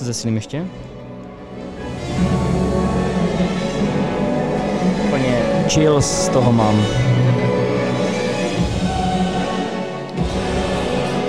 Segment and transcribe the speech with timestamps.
[0.00, 0.66] To zesílím ještě.
[5.04, 6.82] Úplně chill z toho mám.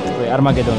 [0.06, 0.78] Takový Armageddon.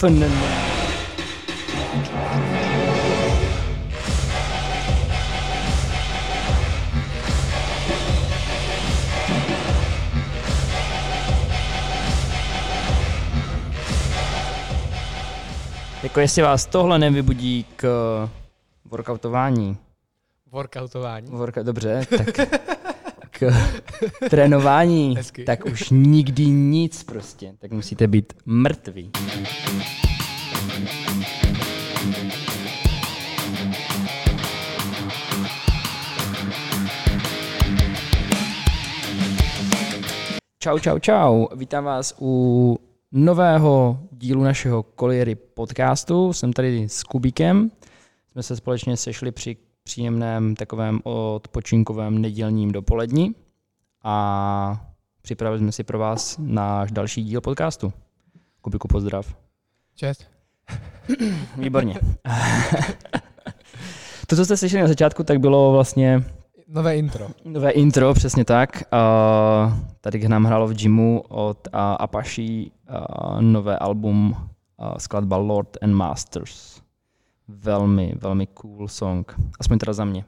[0.00, 0.24] Fnn.
[16.02, 17.84] Jako jestli vás tohle nevybudí k
[18.84, 19.76] workoutování,
[20.52, 21.30] Workoutování.
[21.30, 22.50] worka, dobře, tak
[23.40, 23.52] k
[24.30, 25.44] trénování, Hezky.
[25.44, 29.10] tak už nikdy nic prostě, tak musíte být mrtví.
[40.58, 41.46] Čau, čau, čau.
[41.56, 42.78] Vítám vás u
[43.12, 46.32] nového dílu našeho Koliery podcastu.
[46.32, 47.70] Jsem tady s Kubíkem.
[48.32, 49.56] Jsme se společně sešli při
[49.90, 53.34] příjemném takovém odpočinkovém nedělním dopolední
[54.04, 54.86] a
[55.22, 57.92] připravili jsme si pro vás náš další díl podcastu.
[58.60, 59.34] Kubiku, pozdrav.
[59.94, 60.26] Čest.
[61.56, 61.94] Výborně.
[64.26, 66.24] to, co jste slyšeli na začátku, tak bylo vlastně
[66.68, 67.28] Nové intro.
[67.44, 68.82] Nové intro, přesně tak.
[68.92, 75.36] Uh, tady k nám hrálo v gymu od uh, Apache uh, nové album uh, skladba
[75.36, 76.79] Lord and Masters.
[77.58, 79.34] Velmi, velmi cool song.
[79.60, 80.24] Aspoň teda za mě.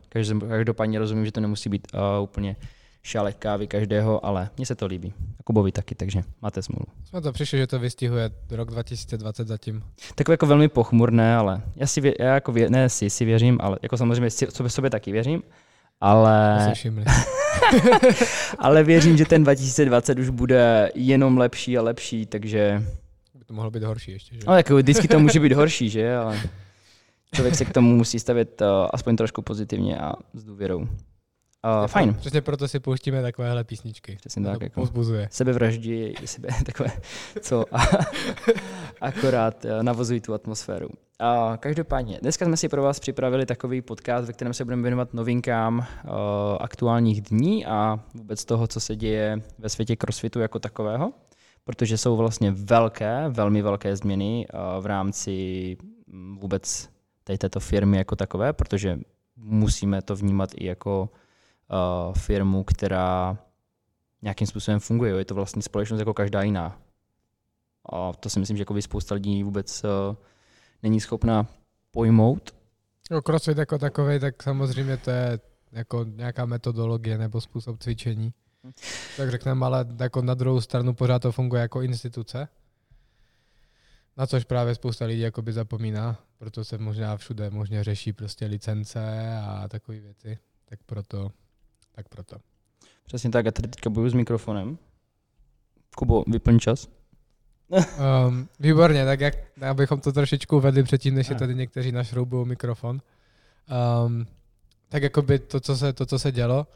[0.48, 2.56] Každopádně rozumím, že to nemusí být uh, úplně
[3.02, 5.14] šálek kávy každého, ale mně se to líbí.
[5.40, 6.86] A Kubovi taky, takže máte smůlu.
[7.05, 9.82] Jsme to přišli, že to vystihuje rok 2020 zatím.
[10.14, 13.58] Takové jako velmi pochmurné, ale já si vě, já jako vě, ne si, si věřím,
[13.61, 15.42] ale jako samozřejmě si, sobě, sobě taky věřím,
[16.00, 16.72] ale...
[18.58, 22.82] Ale věřím, že ten 2020 už bude jenom lepší a lepší, takže...
[23.34, 24.40] By to mohlo být horší ještě, že?
[24.46, 26.16] Ale jako vždycky to může být horší, že?
[26.16, 26.40] Ale
[27.34, 30.78] člověk se k tomu musí stavět uh, aspoň trošku pozitivně a s důvěrou.
[30.78, 32.14] Uh, fajn.
[32.14, 34.16] Přesně proto si pouštíme takovéhle písničky.
[34.16, 34.80] Přesně To tak, jako.
[34.80, 35.28] Pozbuzuje.
[35.30, 36.90] Sebevraždy, sebe, takové,
[37.40, 37.82] co a,
[39.00, 40.88] akorát uh, navozují tu atmosféru.
[40.88, 45.14] Uh, každopádně, dneska jsme si pro vás připravili takový podcast, ve kterém se budeme věnovat
[45.14, 45.84] novinkám uh,
[46.60, 51.12] aktuálních dní a vůbec toho, co se děje ve světě crossfitu jako takového,
[51.64, 55.76] protože jsou vlastně velké, velmi velké změny uh, v rámci
[56.06, 56.92] mm, vůbec
[57.32, 58.98] tady této firmy jako takové, protože
[59.36, 61.10] musíme to vnímat i jako
[61.70, 63.38] uh, firmu, která
[64.22, 65.10] nějakým způsobem funguje.
[65.10, 65.18] jo.
[65.18, 66.78] Je to vlastně společnost jako každá jiná.
[67.92, 70.16] A to si myslím, že jako spousta lidí vůbec uh,
[70.82, 71.46] není schopna
[71.90, 72.54] pojmout.
[73.10, 75.40] No, crossfit jako takový, tak samozřejmě to je
[75.72, 78.32] jako nějaká metodologie nebo způsob cvičení.
[79.16, 82.48] Tak řekneme, ale jako na druhou stranu pořád to funguje jako instituce.
[84.17, 89.36] Na což právě spousta lidí jakoby zapomíná, proto se možná všude možně řeší prostě licence
[89.46, 90.39] a takové věci.
[90.64, 91.33] Tak proto,
[91.92, 92.36] tak proto.
[93.05, 94.78] Přesně tak, já tady teďka bojuju s mikrofonem.
[95.96, 96.89] Kubo, vyplň čas.
[97.68, 99.34] Um, výborně, tak jak,
[99.70, 103.02] abychom to trošičku uvedli předtím, než je tady někteří našroubují mikrofon.
[104.06, 104.27] Um,
[104.89, 106.67] tak jakoby to co, se, to, co se dělo,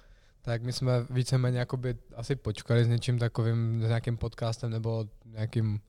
[0.43, 5.81] tak my jsme víceméně jakoby asi počkali s něčím takovým, s nějakým podcastem nebo nějakým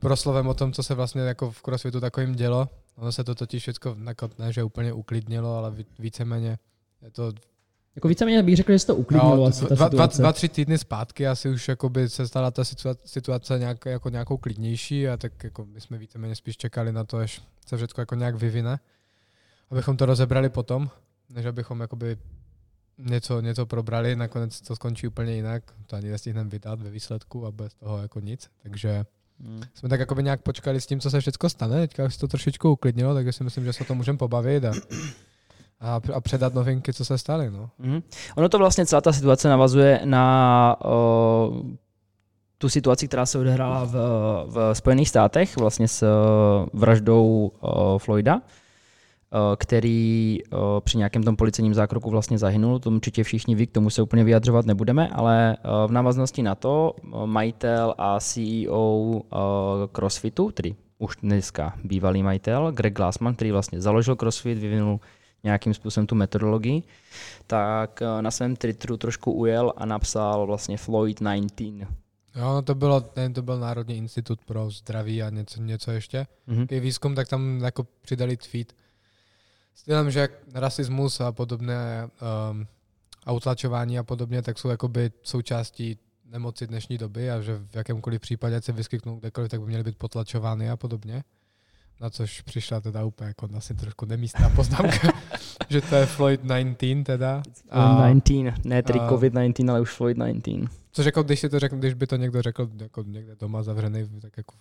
[0.00, 2.68] proslovem o tom, co se vlastně jako v crossfitu takovým dělo.
[2.96, 6.58] Ono se to totiž všechno, jako ne, že úplně uklidnilo, ale ví- víceméně
[7.02, 7.32] je to
[7.94, 10.22] Jako víceméně bych řekl, že se to uklidnilo No, asi ta dva, dva, situace.
[10.22, 14.36] dva, tři týdny zpátky asi už jakoby se stala ta situace, situace nějak, jako nějakou
[14.36, 18.14] klidnější a tak jako my jsme víceméně spíš čekali na to, až se všechno jako
[18.14, 18.80] nějak vyvine,
[19.70, 20.90] abychom to rozebrali potom,
[21.28, 22.16] než abychom jakoby
[22.98, 27.50] něco, něco probrali, nakonec to skončí úplně jinak, to ani nestihneme vydat ve výsledku a
[27.52, 29.04] bez toho jako nic, takže
[29.44, 29.60] Hmm.
[29.74, 32.28] jsme tak jakoby nějak počkali s tím, co se všechno stane, teďka už se to
[32.28, 34.72] trošičku uklidnilo, takže si myslím, že se o tom můžeme pobavit a,
[35.80, 37.70] a, a předat novinky, co se staly, no.
[37.78, 38.02] Mhm.
[38.36, 41.70] Ono to vlastně celá ta situace navazuje na uh,
[42.58, 43.94] tu situaci, která se odehrála v,
[44.46, 46.06] v Spojených státech, vlastně s
[46.72, 48.40] vraždou uh, Floyda,
[49.56, 52.78] který uh, při nějakém tom policejním zákroku vlastně zahynul.
[52.78, 56.54] To určitě všichni ví, k tomu se úplně vyjadřovat nebudeme, ale uh, v návaznosti na
[56.54, 56.94] to
[57.24, 59.22] majitel a CEO
[59.96, 65.00] CrossFitu, tedy už dneska bývalý majitel, Greg Glassman, který vlastně založil CrossFit, vyvinul
[65.44, 66.82] nějakým způsobem tu metodologii,
[67.46, 71.60] tak na svém Twitteru trošku ujel a napsal vlastně Floyd 19.
[72.36, 76.26] Jo, no to, bylo, ne, to byl Národní institut pro zdraví a něco, něco ještě.
[76.46, 76.60] Mhm.
[76.60, 78.72] Takový výzkum, tak tam jako přidali tweet
[79.80, 82.08] s tím, že rasismus a podobné
[82.50, 82.66] um,
[83.26, 88.20] a utlačování a podobně, tak jsou jakoby součástí nemoci dnešní doby a že v jakémkoliv
[88.20, 91.24] případě, ať se vyskytnou kdekoliv, tak by měly být potlačovány a podobně.
[92.00, 95.08] Na což přišla teda úplně jako asi trošku nemístná poznámka,
[95.68, 97.42] že to je Floyd 19 teda.
[97.70, 98.08] A...
[98.08, 100.72] 19, ne tedy a- COVID-19, ale už Floyd 19.
[100.92, 104.20] Což jako, když si to řekl, když by to někdo řekl jako někde doma zavřený,
[104.20, 104.54] tak jako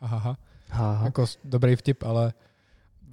[0.00, 0.36] haha,
[0.70, 1.04] Aha.
[1.04, 2.32] jako dobrý vtip, ale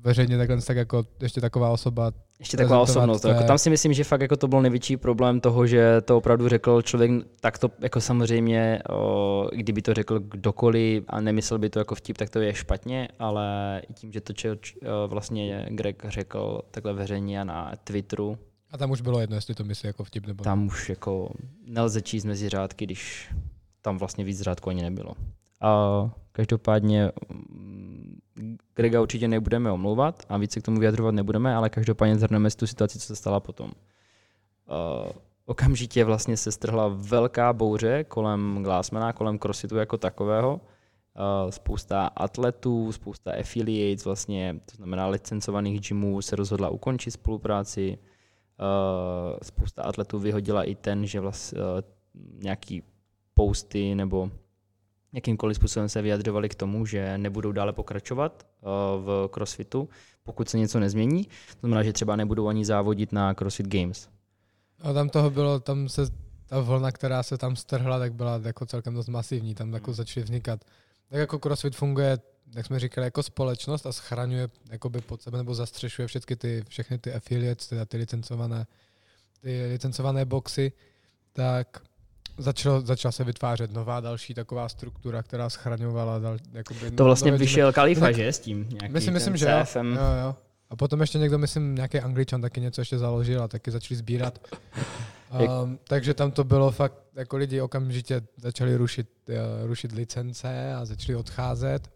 [0.03, 3.25] veřejně takhle tak jako ještě taková osoba, Ještě taková osobnost.
[3.25, 6.17] je- Jako, tam si myslím, že fakt jako to byl největší problém toho, že to
[6.17, 7.11] opravdu řekl člověk
[7.41, 12.17] tak to jako samozřejmě, o, kdyby to řekl kdokoliv a nemyslel by to jako vtip,
[12.17, 16.61] tak to je špatně, ale i tím, že to č, č, o, vlastně Greg řekl
[16.71, 18.38] takhle veřejně a na Twitteru,
[18.71, 20.44] a tam už bylo jedno, jestli to myslí jako vtip nebo ne.
[20.44, 21.29] tam už jako
[21.65, 23.33] nelze číst mezi řádky, když
[23.81, 25.11] tam vlastně víc řádků ani nebylo.
[25.61, 27.12] A každopádně
[28.75, 32.68] Grega určitě nebudeme omlouvat a více k tomu vyjadřovat nebudeme, ale každopádně zhrneme si tu
[32.68, 33.72] situaci, co se stala potom.
[33.72, 35.12] Uh,
[35.45, 40.54] okamžitě vlastně se strhla velká bouře kolem Glassmana, kolem CrossFitu jako takového.
[40.54, 47.98] Uh, spousta atletů, spousta affiliates, vlastně, to znamená licencovaných gymů, se rozhodla ukončit spolupráci.
[47.98, 51.81] Uh, spousta atletů vyhodila i ten, že vlastně uh,
[52.44, 52.83] nějaký
[53.33, 54.30] posty nebo
[55.13, 58.69] jakýmkoliv způsobem se vyjadřovali k tomu, že nebudou dále pokračovat uh,
[59.06, 59.89] v CrossFitu,
[60.24, 61.24] pokud se něco nezmění.
[61.24, 64.09] To znamená, že třeba nebudou ani závodit na CrossFit Games.
[64.80, 66.01] A tam toho bylo, tam se
[66.45, 70.24] ta vlna, která se tam strhla, tak byla jako celkem dost masivní, tam jako začaly
[70.24, 70.65] vznikat.
[71.09, 72.18] Tak jako CrossFit funguje,
[72.56, 76.98] jak jsme říkali, jako společnost a schraňuje jakoby pod sebe nebo zastřešuje všechny ty, všechny
[76.98, 78.68] ty affiliates, teda ty licencované,
[79.42, 80.71] ty licencované boxy,
[81.33, 81.81] tak
[82.38, 87.38] začalo, začala se vytvářet nová další taková struktura, která schraňovala dal, jakoby To vlastně gymy.
[87.38, 88.68] vyšel Kalifa, že s tím?
[88.69, 89.66] Nějaký Myslím, myslím, že jo.
[89.66, 89.86] CFM.
[89.94, 90.36] jo, jo.
[90.69, 94.39] A potom ještě někdo, myslím, nějaký angličan taky něco ještě založil a taky začali sbírat.
[95.63, 99.36] Um, takže tam to bylo fakt, jako lidi okamžitě začali rušit, uh,
[99.68, 101.90] rušit licence a začali odcházet.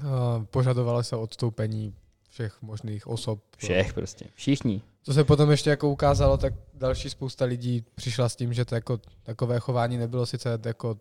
[0.00, 1.94] Uh, požadovalo se odstoupení
[2.30, 3.40] všech možných osob.
[3.56, 4.24] Všech prostě.
[4.34, 4.82] Všichni.
[5.04, 8.74] Co se potom ještě jako ukázalo, tak další spousta lidí přišla s tím, že to
[8.74, 10.96] jako takové chování nebylo sice jako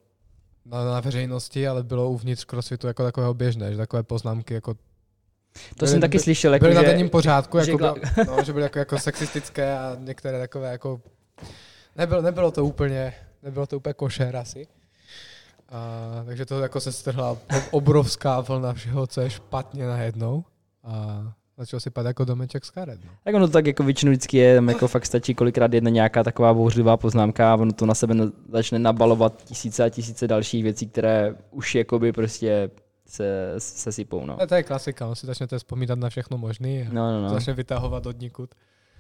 [0.66, 4.80] na, na veřejnosti, ale bylo uvnitř crossfitu jako takového běžné, že takové poznámky jako To
[5.80, 7.96] Byly- jsem taky by- slyšel, jako byly na že, denním pořádku, že jako, bylo,
[8.28, 11.02] no, že byly jako, jako sexistické a některé takové jako...
[11.96, 13.14] Nebylo, nebylo to úplně,
[13.44, 14.68] nebylo to úplně košer asi.
[15.70, 17.40] A, takže to jako se strhla ob-
[17.72, 20.46] obrovská vlna všeho, co je špatně najednou.
[20.84, 21.24] A
[21.66, 23.00] začal si padat jako domeček z karet.
[23.06, 23.12] No.
[23.24, 26.24] Tak ono to tak jako většinou vždycky je, tam jako fakt stačí kolikrát jedna nějaká
[26.24, 28.16] taková bouřlivá poznámka a ono to na sebe
[28.52, 32.70] začne nabalovat tisíce a tisíce dalších věcí, které už jakoby prostě
[33.06, 34.42] se, se sypou, no.
[34.42, 37.28] A to je klasika, no si začnete vzpomínat na všechno možný a No, no, no.
[37.28, 37.30] no.
[37.30, 38.50] začne vytahovat od nikud.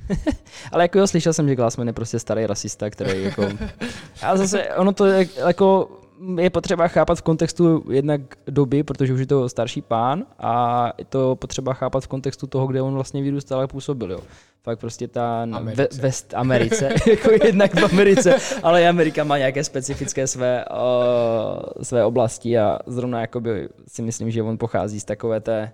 [0.71, 3.49] Ale jako jo, slyšel jsem, že Glassman je prostě starý rasista, který jako...
[4.21, 5.99] A zase ono to je, jako
[6.37, 11.05] je potřeba chápat v kontextu jednak doby, protože už je to starší pán a je
[11.05, 14.11] to potřeba chápat v kontextu toho, kde on vlastně vyrůstal a působil.
[14.11, 14.19] Jo.
[14.63, 16.01] Fakt prostě ta ve, Americe.
[16.01, 22.05] West Americe, jako jednak v Americe, ale i Amerika má nějaké specifické své, uh, své
[22.05, 25.71] oblasti a zrovna jakoby si myslím, že on pochází z takové té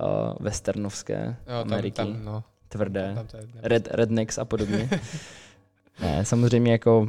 [0.00, 4.90] uh, westernovské Jo, tam, Ameriky, tam, no, tvrdé tam to je, red, rednecks a podobně.
[6.00, 7.08] ne, samozřejmě jako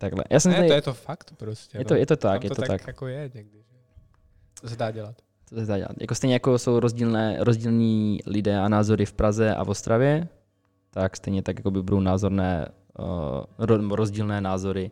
[0.00, 0.24] takhle.
[0.30, 1.78] Já jsem ne, tady, to je to fakt prostě.
[1.78, 2.86] je, to, je to tak, tam je to, to tak.
[2.86, 3.58] jako je někdy.
[4.60, 5.14] To se dá dělat.
[5.48, 5.92] To se dá dělat.
[6.00, 10.28] Jako stejně jako jsou rozdílné, rozdílní lidé a názory v Praze a v Ostravě,
[10.90, 14.90] tak stejně tak jako by budou názorné, uh, ro- rozdílné názory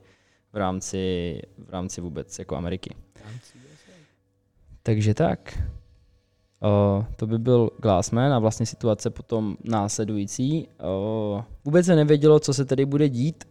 [0.53, 2.95] v rámci, v rámci vůbec jako Ameriky.
[4.83, 5.59] Takže tak.
[6.61, 10.69] O, to by byl Glassman a vlastně situace potom následující.
[10.81, 13.45] O, vůbec se nevědělo, co se tady bude dít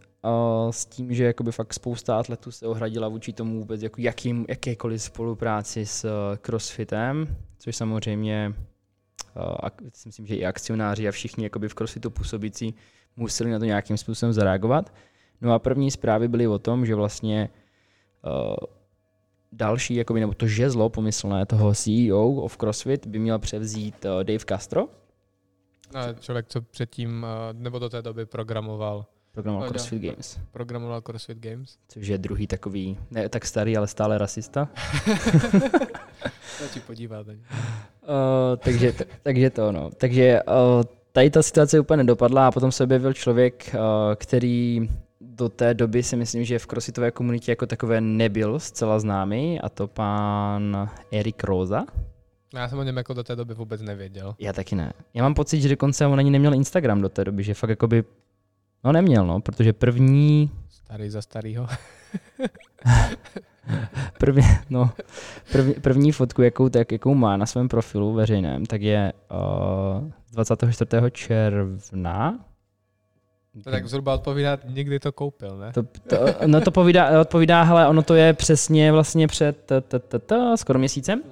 [0.70, 5.02] s tím, že jakoby fakt spousta atletů se ohradila vůči tomu vůbec jako jakým, jakékoliv
[5.02, 8.54] spolupráci s eh, CrossFitem, což samozřejmě
[9.36, 12.74] a si myslím, že i akcionáři a všichni jakoby v CrossFitu působící
[13.16, 14.94] museli na to nějakým způsobem zareagovat.
[15.40, 17.50] No a první zprávy byly o tom, že vlastně
[18.24, 18.56] o,
[19.52, 24.44] další, jakoby, nebo to žezlo pomyslné toho CEO of CrossFit by měl převzít uh, Dave
[24.48, 24.88] Castro,
[25.94, 29.06] No, člověk, co předtím, eh, nebo do té doby programoval,
[29.38, 30.02] programoval No, CrossFit.
[30.02, 31.76] Games, programoval CrossFit Games.
[31.88, 34.68] což je druhý takový, ne tak starý, ale stále rasista.
[36.56, 37.26] Stačí podívat.
[37.28, 37.34] Uh,
[38.58, 39.90] takže, t- takže to no.
[39.96, 43.80] Takže uh, tady ta situace úplně nedopadla a potom se objevil člověk, uh,
[44.16, 44.88] který
[45.20, 49.68] do té doby si myslím, že v crossfitové komunitě jako takové nebyl zcela známý a
[49.68, 51.86] to pan Erik Rosa.
[52.54, 54.34] Já jsem o něm jako do té doby vůbec nevěděl.
[54.38, 54.92] Já taky ne.
[55.14, 58.04] Já mám pocit, že dokonce on ani neměl Instagram do té doby, že fakt jakoby,
[58.84, 60.50] no neměl no, protože první,
[60.88, 61.66] Starý za starýho.
[64.18, 64.90] první, no,
[65.52, 71.00] první, první fotku, jakou, tak, jakou má na svém profilu veřejném, tak je uh, 24.
[71.12, 72.44] června.
[73.64, 75.72] To tak zhruba odpovídá, nikdy to koupil, ne?
[75.72, 76.16] To, to,
[76.46, 80.56] no to povídá, odpovídá, hele, ono to je přesně vlastně před t, t, t, t,
[80.56, 81.22] skoro měsícem,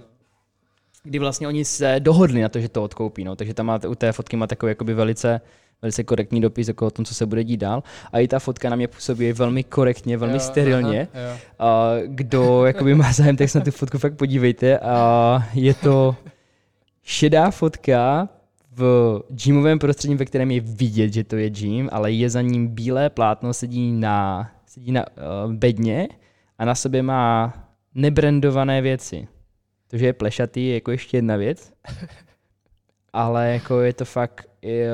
[1.03, 3.95] kdy vlastně oni se dohodli na to, že to odkoupí, no, takže tam máte, u
[3.95, 5.41] té fotky má takový jakoby velice,
[5.83, 7.83] velice korektní dopis jako o tom, co se bude dít dál.
[8.13, 11.09] A i ta fotka na mě působí velmi korektně, velmi Jo, sterilně.
[11.15, 11.37] aha, jo.
[11.59, 14.79] A kdo jakoby má zájem, tak se na tu fotku fakt podívejte.
[14.79, 16.17] A je to
[17.03, 18.29] šedá fotka
[18.73, 22.69] v gymovém prostředí, ve kterém je vidět, že to je gym, ale je za ním
[22.69, 25.05] bílé plátno, sedí na, sedí na
[25.47, 26.09] uh, bedně
[26.59, 27.55] a na sobě má
[27.95, 29.29] nebrandované věci.
[29.91, 31.73] To, že je plešatý, je jako ještě jedna věc.
[33.13, 34.91] Ale jako je to fakt, je,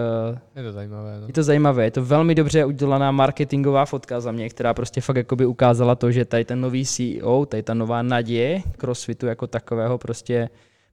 [0.57, 1.27] Je to zajímavé, no.
[1.27, 5.17] je to zajímavé, je to velmi dobře udělaná marketingová fotka za mě, která prostě fakt
[5.17, 9.99] jakoby ukázala to, že tady ten nový CEO, tady ta nová naděje crossfitu jako takového
[9.99, 10.49] prostě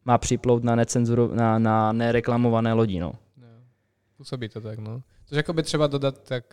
[0.05, 2.99] má připlout na, necenzuru, na, na nereklamované lodi.
[2.99, 3.13] No.
[4.17, 5.01] Působí to tak, no.
[5.25, 6.43] Což jako by třeba dodat, tak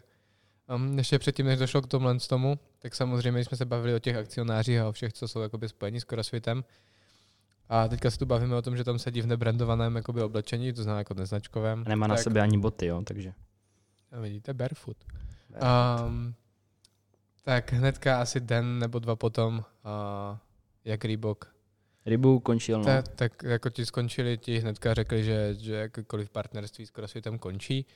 [0.75, 3.99] um, ještě předtím, než došlo k tomhle z tomu, tak samozřejmě jsme se bavili o
[3.99, 6.65] těch akcionářích a o všech, co jsou jakoby spojení s CrossFitem.
[7.69, 10.83] A teďka se tu bavíme o tom, že tam sedí v nebrandovaném jakoby oblečení, to
[10.83, 11.83] znamená jako neznačkovém.
[11.87, 13.33] A nemá na tak, sebe ani boty, jo, takže.
[14.13, 14.97] A vidíte, barefoot.
[16.07, 16.35] Um,
[17.45, 20.39] tak hnedka asi den nebo dva potom, uh,
[20.85, 21.57] jak Reebok
[22.07, 22.85] Rybu končil, no.
[22.85, 27.87] Ta, tak jako ti skončili, ti hnedka řekli, že, že jakýkoliv partnerství s CrossFitem končí.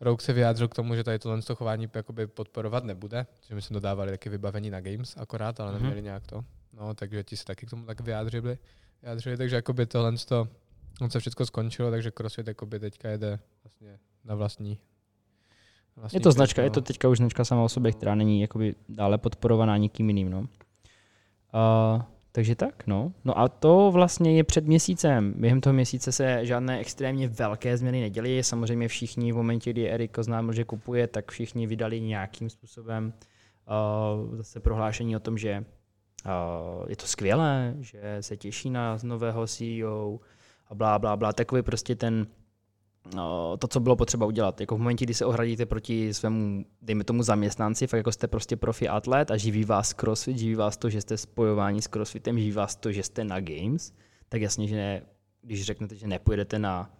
[0.00, 3.74] Rouk se vyjádřil k tomu, že tady tohle chování jakoby podporovat nebude, že my jsme
[3.74, 5.82] dodávali taky vybavení na Games akorát, ale Mhm.
[5.82, 6.44] neměli nějak to.
[6.72, 8.58] No, takže ti se taky k tomu tak vyjádřili.
[9.06, 10.48] Vyjádřili takže jakoby tohle to,
[11.00, 14.78] on se všechno skončilo, takže CrossFit jakoby teďka jede vlastně na vlastní.
[15.96, 18.74] vlastní Je to značka, je to teďka už značka sama o sobě, která není jakoby
[18.88, 20.40] dále podporovaná nikým jiným, no.
[20.40, 23.12] Uh, takže tak, no.
[23.24, 25.34] No a to vlastně je před měsícem.
[25.36, 28.42] Během toho měsíce se žádné extrémně velké změny neděly.
[28.42, 33.12] Samozřejmě všichni v momentě, kdy Erik oznámil, že kupuje, tak všichni vydali nějakým způsobem
[34.28, 35.64] uh, zase prohlášení o tom, že
[36.88, 40.20] je to skvělé, že se těší na nového CEO
[40.68, 41.32] a blá, blá, blá.
[41.32, 42.26] Takový prostě ten
[43.14, 44.60] no, to, co bylo potřeba udělat.
[44.60, 48.56] Jako v momentě, kdy se ohradíte proti svému, dejme tomu zaměstnanci, fakt jako jste prostě
[48.56, 52.52] profi atlet a živí vás crossfit, živí vás to, že jste spojování s crossfitem, živí
[52.52, 53.92] vás to, že jste na games,
[54.28, 55.02] tak jasně, že ne,
[55.42, 56.90] když řeknete, že nepojedete na,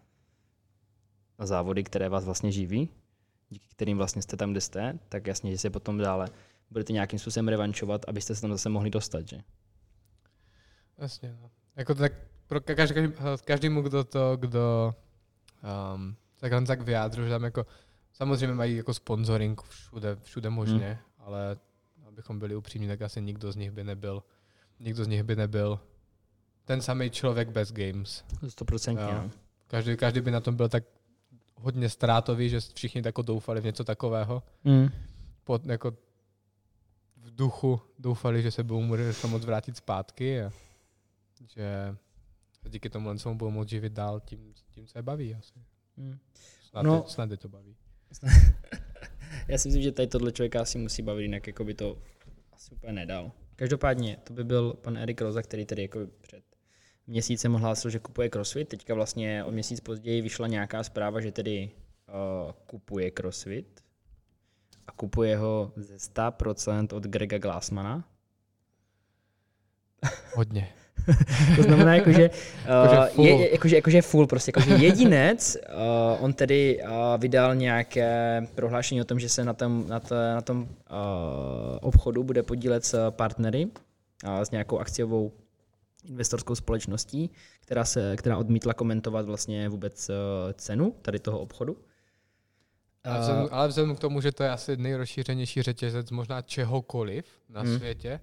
[1.39, 2.89] na závody, které vás vlastně živí,
[3.49, 6.29] díky kterým vlastně jste tam, kde jste, tak jasně, že se potom dále
[6.71, 9.39] budete nějakým způsobem revančovat, abyste se tam zase mohli dostat, že?
[10.99, 11.51] Jasně, no.
[11.77, 12.13] Jako tak
[12.47, 13.13] pro každý,
[13.45, 14.95] každému, kdo to, kdo
[15.95, 17.67] um, tak on tak vyjádřil, že tam jako,
[18.13, 21.27] samozřejmě mají jako sponsoring všude, všude možně, hmm.
[21.27, 21.57] ale
[22.07, 24.23] abychom byli upřímní, tak asi nikdo z nich by nebyl,
[24.81, 25.81] nikdo z nich by nebyl
[26.65, 28.25] ten samý člověk bez games.
[28.43, 29.01] 100%.
[29.01, 29.23] Jo.
[29.23, 29.31] No.
[29.67, 30.85] Každý, každý by na tom byl tak
[31.55, 34.43] hodně ztrátový, že všichni tak doufali v něco takového.
[34.65, 34.89] Mm.
[35.45, 35.97] Pod, jako
[37.27, 38.81] v duchu doufali, že se budou
[39.29, 40.53] moc vrátit zpátky a
[41.55, 41.97] že
[42.69, 45.55] díky tomu len budou moct živit dál tím, tím se baví asi.
[45.97, 46.19] Mm.
[46.71, 46.95] Snad, No.
[46.95, 47.77] je, snad je to baví.
[49.49, 51.99] Já si myslím, že tady tohle člověka asi musí bavit, jinak jako by to
[52.53, 53.33] asi úplně nedal.
[53.57, 56.45] Každopádně to by byl pan Erik Roza, který tedy jako před
[57.07, 58.69] měsícem ohlásil, že kupuje CrossFit.
[58.69, 61.71] Teďka vlastně o měsíc později vyšla nějaká zpráva, že tedy
[62.09, 63.86] uh, kupuje CrossFit
[64.87, 68.05] a kupuje ho ze 100% od Grega Glassmana.
[70.35, 70.69] Hodně.
[71.57, 73.27] To znamená, jakože, uh, full.
[73.27, 79.01] je, je- jakože, jakože full, prostě jakože jedinec, uh, on tedy uh, vydal nějaké prohlášení
[79.01, 80.67] o tom, že se na tom, na to, na tom uh,
[81.81, 85.33] obchodu bude podílet s partnery, uh, s nějakou akciovou
[86.05, 90.15] investorskou společností, která, se, která odmítla komentovat vlastně vůbec uh,
[90.53, 91.77] cenu tady toho obchodu.
[93.07, 97.61] Ale vzhledem, ale vzhledem k tomu, že to je asi nejrozšířenější řetězec možná čehokoliv na
[97.61, 97.77] Hmm.
[97.79, 98.21] světě,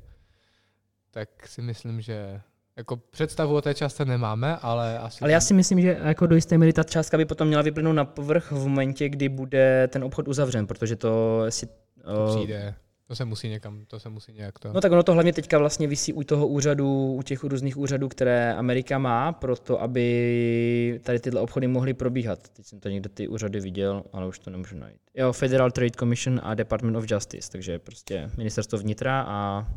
[1.11, 2.41] tak si myslím, že
[2.77, 5.21] jako představu o té částce nemáme, ale asi...
[5.21, 7.95] Ale já si myslím, že jako do jisté míry ta částka by potom měla vyplynout
[7.95, 11.65] na povrch v momentě, kdy bude ten obchod uzavřen, protože to si...
[11.65, 12.75] to uh, přijde.
[13.13, 14.73] To se musí někam, to se musí nějak to...
[14.73, 18.09] No tak ono to hlavně teďka vlastně visí u toho úřadu, u těch různých úřadů,
[18.09, 22.49] které Amerika má, proto aby tady tyhle obchody mohly probíhat.
[22.49, 25.01] Teď jsem to někde ty úřady viděl, ale už to nemůžu najít.
[25.13, 29.67] Jo, Federal Trade Commission a Department of Justice, takže prostě ministerstvo vnitra a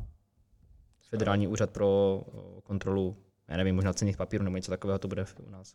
[1.11, 2.23] federální úřad pro
[2.63, 3.17] kontrolu,
[3.49, 5.75] já nevím, možná cených papírů nebo něco takového to bude u nás.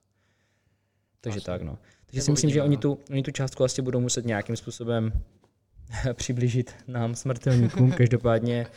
[1.21, 1.45] Takže Asi.
[1.45, 1.77] tak, no.
[2.05, 2.81] Takže Tak si myslím, že oni no.
[2.81, 5.11] tu, oni tu částku asi budou muset nějakým způsobem
[6.13, 7.91] přiblížit nám smrtelníkům.
[7.97, 8.67] Každopádně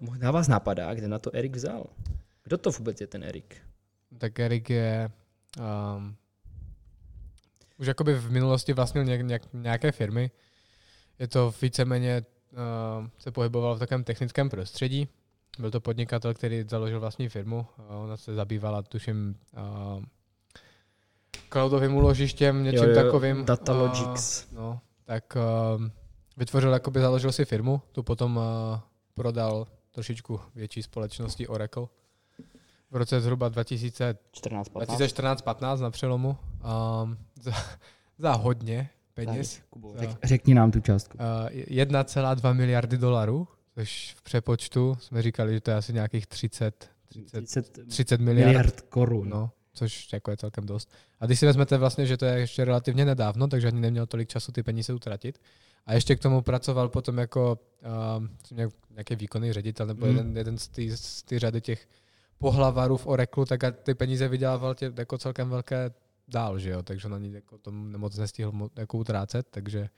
[0.00, 1.86] uh, možná vás napadá, kde na to Erik vzal.
[2.44, 3.56] Kdo to vůbec je ten Erik?
[4.18, 5.10] Tak Erik je...
[5.96, 6.16] Um,
[7.78, 10.30] už jakoby v minulosti vlastnil nějak, nějak, nějaké firmy.
[11.18, 15.08] Je to víceméně, uh, se pohyboval v takovém technickém prostředí.
[15.58, 17.66] Byl to podnikatel, který založil vlastní firmu.
[17.78, 19.36] Uh, ona se zabývala, tuším,
[19.96, 20.04] uh,
[21.52, 23.44] cloudovým úložištěm, něčím takovým.
[23.44, 24.46] Datalogics.
[24.50, 25.36] Uh, no, tak
[25.76, 25.88] uh,
[26.36, 28.42] vytvořil, jakoby založil si firmu, tu potom uh,
[29.14, 31.86] prodal trošičku větší společnosti Oracle.
[32.90, 35.00] V roce zhruba 2000, 14, 15.
[35.00, 37.52] 2014-15 na přelomu um, za,
[38.18, 39.60] za hodně peněz.
[39.94, 41.18] Za- řek, řekni nám tu částku.
[41.18, 46.90] Uh, 1,2 miliardy dolarů, což v přepočtu jsme říkali, že to je asi nějakých 30,
[47.08, 48.46] 30, 30 30 miliard.
[48.46, 49.28] miliard korun.
[49.28, 50.92] No, což jako je celkem dost.
[51.20, 54.28] A když si vezmete vlastně, že to je ještě relativně nedávno, takže ani neměl tolik
[54.28, 55.38] času ty peníze utratit.
[55.86, 57.58] A ještě k tomu pracoval potom jako
[58.18, 58.26] uh,
[58.90, 60.12] nějaký výkonný ředitel nebo Mm.
[60.16, 61.88] jeden, jeden z té z té řady těch
[62.38, 65.90] pohlavarů v Oracle, tak a ty peníze vydělával tě jako celkem velké
[66.28, 69.88] dál, že jo, takže na ní jako to moc nestihl jako utrácet, takže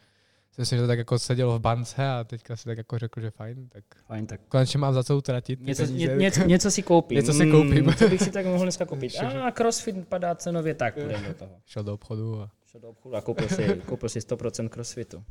[0.52, 3.20] si myslím, že to tak jako seděl v bance a teďka si tak jako řekl,
[3.20, 5.60] že fajn, tak Fajn, tak konečně mám za co utratit.
[5.60, 6.06] Něco, peníze.
[6.12, 7.16] ně, něco, něco si koupím.
[7.16, 7.84] Něco si koupím.
[7.84, 9.12] Mm, co bych si tak mohl dneska koupit?
[9.16, 11.50] A crossfit padá cenově, tak půjdeme do toho.
[11.66, 15.24] Šel do obchodu a Šel do obchodu a koupil si, koupil si 100% crossfitu.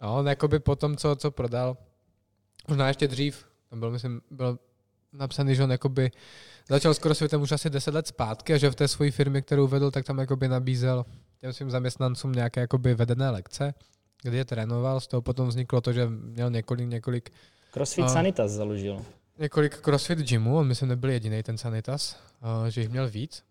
[0.00, 1.76] A on jakoby po tom, co, co prodal,
[2.68, 4.58] možná ještě dřív, tam byl, myslím, byl
[5.12, 6.10] napsaný, že on jakoby
[6.68, 9.66] začal s crossfitem už asi 10 let zpátky a že v té své firmě, kterou
[9.66, 11.04] vedl, tak tam jakoby nabízel
[11.40, 13.74] těm svým zaměstnancům nějaké jakoby vedené lekce,
[14.22, 17.30] kdy je trénoval, z toho potom vzniklo to, že měl několik, několik,
[17.72, 19.04] Crossfit A- Sanitas založil.
[19.38, 23.42] několik crossfit gymů, on myslím nebyl jediný ten Sanitas, a že jich měl víc.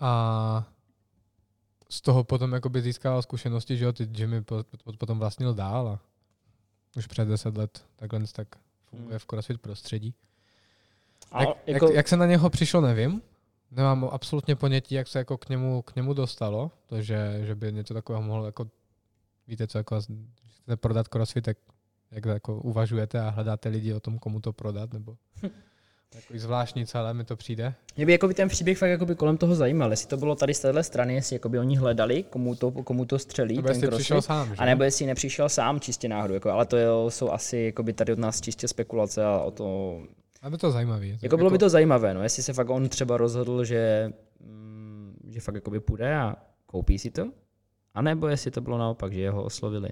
[0.00, 0.68] A
[1.90, 4.08] z toho potom jakoby získával zkušenosti, že jo, ty
[4.44, 4.64] po-
[4.98, 6.00] potom vlastnil dál a
[6.96, 8.48] už před 10 let takhle tak
[8.86, 9.18] funguje Hmm.
[9.18, 10.14] v crossfit prostředí.
[11.32, 13.22] A Jak, jako, jak, jak, se na něho přišlo, nevím.
[13.70, 17.72] Nemám absolutně ponětí, jak se jako k němu, k němu dostalo, to, že, že by
[17.72, 18.66] něco takového mohlo jako,
[19.48, 21.56] víte co, jako chcete prodat crossfit, tak
[22.10, 25.16] jak jako uvažujete a hledáte lidi o tom, komu to prodat, nebo
[26.08, 27.74] takový zvláštní celé mi to přijde.
[27.96, 30.60] mě by jakoby ten příběh fakt jakoby kolem toho zajímal, jestli to bylo tady z
[30.60, 34.04] téhle strany, jestli jakoby oni hledali, komu to, komu to střelí, Nebo ten jestli crossfit.
[34.04, 34.54] přišel sám, že?
[34.54, 38.12] A nebo jestli nepřišel sám čistě náhodou, jako, ale to je, jsou asi jakoby tady
[38.12, 39.98] od nás čistě spekulace a o to...
[40.42, 41.06] Aby to zajímavé.
[41.22, 45.40] Jako bylo by to zajímavé, no, jestli se fakt on třeba rozhodl, že, mm, že
[45.40, 47.30] fakt jakoby půjde a koupí si to,
[47.94, 49.88] a nebo jestli to bylo naopak, že jeho oslovili.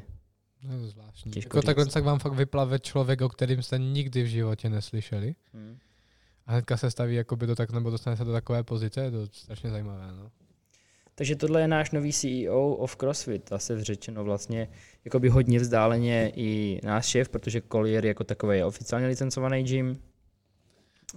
[0.62, 1.32] No, zvláštní.
[1.32, 1.66] Těžko Jako říct.
[1.66, 5.34] takhle tak vám fakt vyplave člověk, o kterým jste nikdy v životě neslyšeli.
[5.54, 5.76] Hmm.
[6.46, 9.26] A hnedka se staví jakoby do tak, nebo dostane se do takové pozice, je to
[9.26, 10.12] strašně zajímavé.
[10.12, 10.30] No.
[11.14, 14.68] Takže tohle je náš nový CEO of CrossFit, zase řečeno vlastně
[15.04, 20.00] jakoby hodně vzdáleně i náš šéf, protože Collier jako takový je oficiálně licencovaný gym.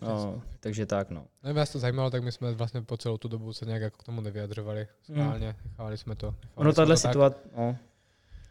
[0.02, 1.26] O, takže tak, no.
[1.42, 3.98] Kdyby vás to zajímalo, tak my jsme vlastně po celou tu dobu se nějak jako
[3.98, 4.88] k tomu nevyjadřovali.
[5.04, 6.26] Schválně, nechávali jsme to.
[6.26, 7.78] Nechávali Ono tahle situace, no,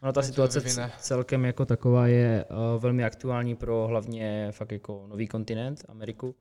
[0.02, 5.26] ono ta situace celkem jako taková je uh, velmi aktuální pro hlavně fakt jako nový
[5.26, 6.34] kontinent, Ameriku,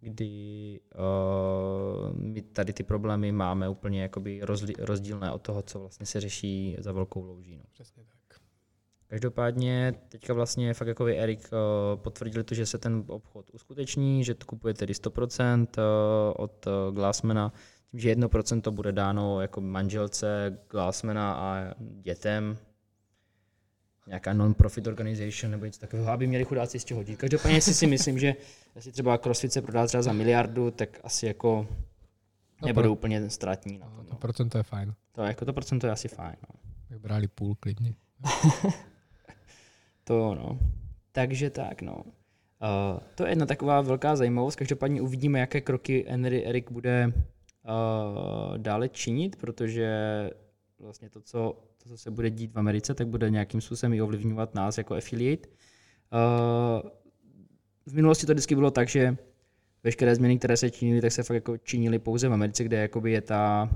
[0.00, 6.06] kdy uh, my tady ty problémy máme úplně jakoby rozli, rozdílné od toho, co vlastně
[6.06, 7.56] se řeší za velkou louží.
[7.56, 7.64] No.
[7.72, 8.40] Přesně tak.
[9.06, 14.34] Každopádně teďka vlastně fakt jako Erik uh, potvrdili to, že se ten obchod uskuteční, že
[14.34, 17.52] to kupuje tedy 100% uh, od uh, Glassmana,
[17.90, 22.56] tím, že 1% to bude dáno jako manželce Glassmana a dětem,
[24.10, 27.16] nějaká non-profit organization nebo něco takového, aby měli chudáci z čeho hodit.
[27.18, 28.34] Každopádně si si myslím, že
[28.76, 31.66] jestli třeba CrossFit se prodá třeba za miliardu, tak asi jako
[32.62, 34.04] No, nebudou pro- úplně ztratní na No, tom.
[34.06, 34.18] to No.
[34.18, 34.94] procento je fajn.
[35.12, 36.36] To jako to procento je asi fajn.
[36.48, 36.60] No.
[36.88, 37.94] Tak brali půl klidně.
[40.04, 40.58] To no.
[41.12, 41.94] Takže tak, no.
[41.96, 44.56] Uh, to je jedna taková velká zajímavost.
[44.56, 49.90] Každopádně uvidíme, jaké kroky Henry Erik bude uh, dále činit, protože
[50.78, 54.02] vlastně to co, to, co se bude dít v Americe, tak bude nějakým způsobem i
[54.02, 55.48] ovlivňovat nás jako affiliate.
[55.48, 56.90] Uh,
[57.86, 59.16] v minulosti to vždycky bylo tak, že
[59.84, 63.12] veškeré změny, které se činily, tak se fakt jako činily pouze v Americe, kde jakoby
[63.12, 63.70] je ta,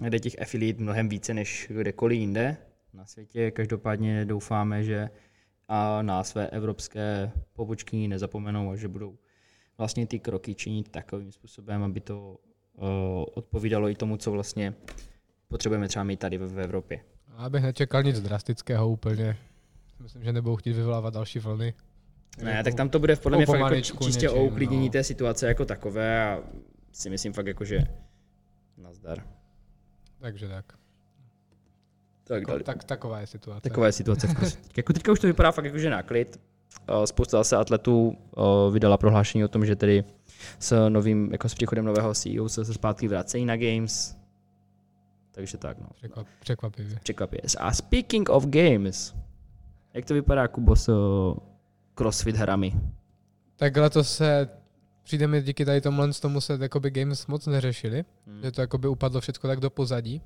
[0.00, 2.56] kde těch affiliate mnohem více než kdekoliv jinde
[2.92, 3.50] na světě.
[3.50, 5.10] Každopádně doufáme, že
[5.68, 9.18] a na své evropské pobočky nezapomenou a že budou
[9.78, 12.38] vlastně ty kroky činit takovým způsobem, aby to
[12.74, 12.86] uh,
[13.34, 14.74] odpovídalo i tomu, co vlastně
[15.48, 17.00] potřebujeme třeba mít tady v, v Evropě.
[17.38, 19.36] Já bych nečekal nic drastického úplně.
[20.00, 21.74] Myslím, že nebudou chtít vyvolávat další vlny.
[22.42, 24.92] Ne, tak tam to bude podle mě fakt jako čistě o něčím, uklidnění no.
[24.92, 26.42] té situace jako takové a
[26.92, 27.78] si myslím fakt jako, že
[28.78, 29.26] nazdar.
[30.20, 30.72] Takže tak.
[32.24, 33.60] Tak, Jako, tak taková je situace.
[33.60, 36.40] Taková je situace v jako teďka už to vypadá fakt jako, že na klid.
[36.88, 40.04] Eh, Spousta zase atletů eh, vydala prohlášení o tom, že tedy
[40.58, 44.16] s novým, jako s příchodem nového CEO se, se zpátky vracejí na Games.
[45.34, 45.86] Takže tak, no.
[45.96, 46.98] Překvap, překvapivě.
[47.02, 47.40] Překvapuje.
[47.58, 49.14] A speaking of games,
[49.94, 51.40] jak to vypadá, Kubo, s eh,
[51.98, 52.72] CrossFit hrami?
[53.56, 54.48] Tak letos se
[55.02, 58.42] přijde mi díky tady tomhle z tomu se jakoby games moc neřešili, Hmm.
[58.42, 60.22] že to jakoby upadlo všechno tak do pozadí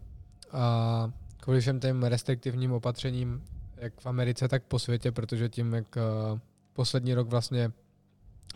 [0.53, 3.43] a kvůli všem těm restriktivním opatřením,
[3.77, 5.97] jak v Americe, tak po světě, protože tím, jak
[6.33, 6.39] uh,
[6.73, 7.73] poslední rok vlastně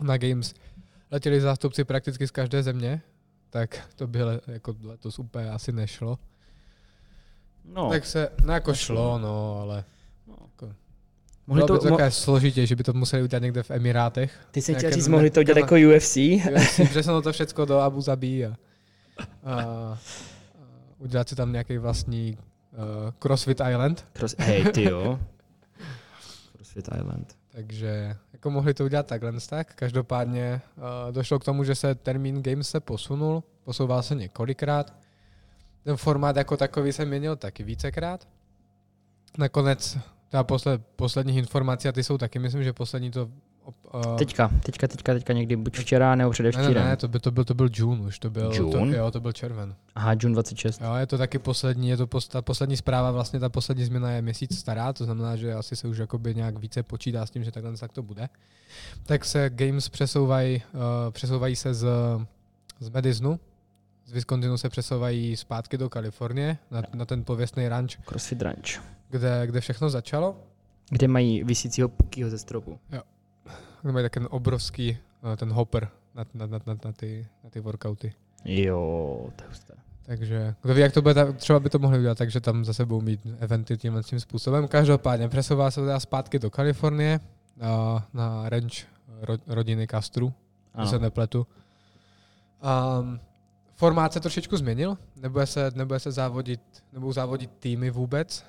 [0.01, 0.53] na games
[1.11, 3.01] letěli zástupci prakticky z každé země,
[3.49, 6.19] tak to by le- jako letos úplně asi nešlo.
[7.65, 9.83] No, Tak se, no jako šlo, no, ale
[11.47, 13.71] mohli bylo to, by to mo- takové složitější, že by to museli udělat někde v
[13.71, 14.47] Emirátech.
[14.51, 16.13] ty jsi chtěl říct, mohli to udělat jako UFC?
[16.71, 18.55] si přesunout to všechno do Abu Zabi a,
[19.43, 19.97] a, a
[20.97, 22.37] udělat si tam nějaký vlastní
[22.71, 24.05] uh, CrossFit Island.
[24.13, 25.19] Cross, hej, ty jo.
[26.55, 27.35] CrossFit Island.
[27.51, 29.75] Takže jako mohli to udělat takhle tak.
[29.75, 34.93] Každopádně uh, došlo k tomu, že se termín Games se posunul, posouval se několikrát.
[35.83, 38.27] Ten formát jako takový se měnil taky vícekrát.
[39.37, 39.97] Nakonec
[40.33, 43.29] ta posled, posledních informací, a ty jsou taky, myslím, že poslední to...
[43.93, 46.85] Uh, Teďka, teďka, teďka, teďka někdy, buď včera nebo ne, ne, předevčírem.
[46.85, 48.97] ne, to, by, to, byl, to byl June už, to byl, to, June?
[48.97, 49.75] jo, to byl červen.
[49.95, 50.81] Aha, June 26.
[50.81, 54.11] Jo, je to taky poslední, je to pos, ta poslední zpráva, vlastně ta poslední změna
[54.11, 57.43] je měsíc stará, to znamená, že asi se už jakoby nějak více počítá s tím,
[57.43, 58.29] že takhle tak to bude.
[59.03, 61.87] Tak se games přesouvají, uh, přesouvají se z,
[62.79, 63.39] z Madisonu,
[64.05, 68.83] z Wisconsinu se přesouvají zpátky do Kalifornie, na, na ten pověstný ranč, CrossFit Ranch.
[69.09, 70.35] kde, kde všechno začalo.
[70.89, 72.79] Kde mají visícího pukýho ze stropu.
[73.81, 77.49] Kde mají tak ten obrovský, uh, ten hopper na, na, na, na, na, ty, na
[77.49, 78.13] ty workouty.
[78.45, 79.73] Jo, to je husté.
[80.05, 82.85] Takže kdo ví, jak to bude, tak třeba by to mohli udělat, takže tam zase
[82.85, 84.67] budou mít eventy tímhle tím způsobem.
[84.67, 87.19] Každopádně přesouvá se teda zpátky do Kalifornie
[87.61, 88.73] a na ranch
[89.21, 90.33] ro, rodiny Castru,
[90.85, 91.47] se nepletu.
[92.99, 93.19] Um,
[93.75, 96.61] formát se trošičku změnil, nebude se, nebude se závodit,
[96.93, 98.45] nebudou závodit týmy vůbec.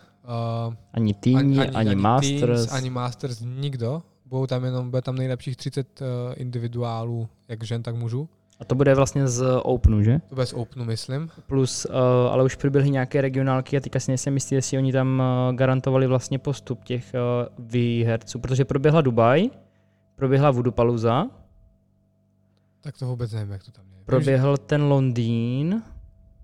[0.69, 2.41] Uh, Ani tým, ani, ani, ani Masters.
[2.41, 4.03] Teams, ani Masters, nikdo.
[4.27, 6.07] Budou tam jenom, bude tam nejlepších 30 uh,
[6.37, 8.29] individuálů, jak žen, tak mužů.
[8.61, 10.21] A to bude vlastně z Openu, že?
[10.29, 11.31] To bez Openu, myslím.
[11.47, 11.95] Plus, uh,
[12.31, 16.07] ale už proběhly nějaké regionálky a teďka si nejsem jistý, jestli oni tam uh, garantovali
[16.07, 19.51] vlastně postup těch uh, výherců, protože proběhla Dubaj,
[20.17, 20.73] proběhla Voodoo
[22.85, 24.05] Tak to vůbec nevím, jak to tam je.
[24.05, 25.83] proběhl ten Londýn,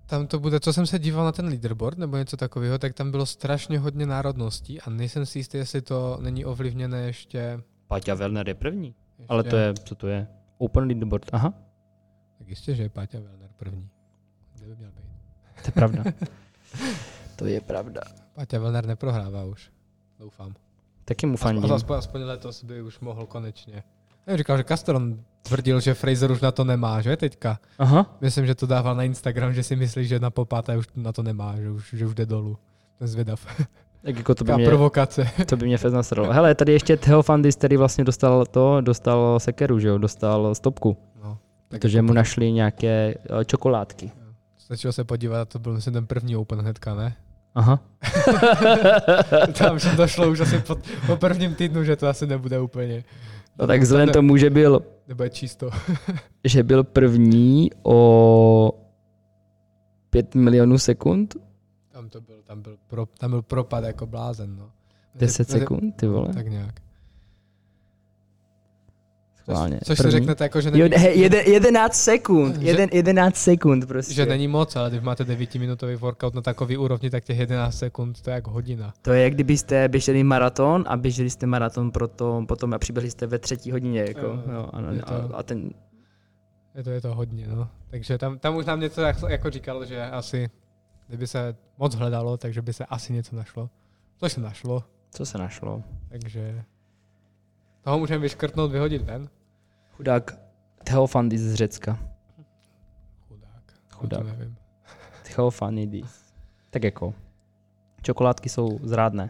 [0.05, 3.11] Tam to bude, co jsem se díval na ten leaderboard nebo něco takového, tak tam
[3.11, 7.61] bylo strašně hodně národností a nejsem si jistý, jestli to není ovlivněné ještě...
[7.87, 10.27] Paťa Werner je první, ještě ale to je, co to je?
[10.57, 11.53] Open Leaderboard, aha,
[12.37, 13.89] Tak jistě, že je Páťa Wellner první.
[14.55, 15.05] Kde by měl být?
[15.61, 16.03] to je pravda.
[17.35, 18.01] to je pravda.
[18.33, 19.71] Páťa Wellner neprohrává už.
[20.19, 20.55] Doufám.
[21.05, 21.71] Taky mu Aspoň, fandím.
[21.73, 23.83] aspoň, aspoň letos by už mohl konečně.
[24.27, 27.59] Já říkal, že Castron tvrdil, že Fraser už na to nemá, že teďka?
[27.79, 31.11] Aha, Myslím, že to dával na Instagram, že si myslí, že na popáté už na
[31.11, 32.57] to nemá, že už, že už jde dolů.
[32.99, 33.45] Ten zvědav.
[34.01, 35.29] tak jako to by mě, provokace.
[35.45, 36.33] to by mě fest nasralo.
[36.33, 41.37] Hele, tady ještě Theofandis, který vlastně dostal to, dostal sekeru, že jo, dostal stopku, No,
[41.67, 44.11] tak protože mu našli nějaké uh, čokoládky.
[44.57, 47.15] Stačilo se podívat, to byl myslím ten první Open hnedka, ne?
[47.55, 47.79] Aha.
[49.57, 50.77] Tam že došlo už asi po,
[51.07, 53.03] po prvním týdnu, že to asi nebude úplně.
[53.61, 55.69] No tak vzhledem tomu, že byl, Nebude čisto.
[56.43, 58.71] že byl první o
[60.09, 61.35] 5 milionů sekund,
[61.91, 64.71] Tam to byl, tam byl, pro, tam byl propad jako blázen, no.
[65.15, 66.33] 10 Mezi- sekund, ty vole.
[66.33, 66.81] Tak nějak.
[69.55, 69.79] Schválně.
[69.85, 70.11] Což si První.
[70.11, 74.13] řeknete jako, že Jo, není, he, jede, 11 sekund, Že- jeden, 11 sekund prostě.
[74.13, 78.21] že není moc, ale když máte 9-minutový workout na takový úrovni, tak těch 11 sekund
[78.21, 78.93] to je jako hodina.
[79.01, 83.27] To je, jak kdybyste běželi maraton a běželi jste maraton proto, potom a přiběhli jste
[83.27, 84.01] ve třetí hodině.
[84.07, 85.69] Jako, Jo, jo, ano, je to- a, a ten,
[86.75, 87.67] Je to, je to hodně, no.
[87.89, 90.49] Takže tam, tam už nám něco jako- jako říkal, že asi,
[91.07, 93.69] kdyby se moc hledalo, takže by se asi něco našlo.
[94.19, 95.83] To se našlo, co se našlo?
[96.09, 96.63] takže
[97.81, 99.29] toho můžeme vyškrtnout, vyhodit ven.
[100.01, 100.37] Chudák
[100.83, 101.99] Theophandis z Řecka.
[103.27, 103.63] Chudák.
[103.91, 104.25] Chudák.
[104.25, 104.55] Nevím.
[105.35, 106.23] Theophanidis.
[106.69, 107.13] Tak jako,
[108.01, 109.29] čokoládky jsou zrádné.